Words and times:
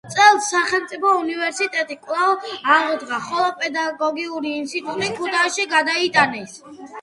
წელს 0.13 0.45
სახელმწიფო 0.51 1.09
უნივერსიტეტი 1.17 1.97
კვლავ 2.05 2.47
აღდგა, 2.77 3.19
ხოლო 3.27 3.51
პედაგოგიური 3.61 4.55
ინსტიტუტი 4.63 5.13
ქუთაისში 5.21 5.69
გადაიტანეს. 5.77 6.59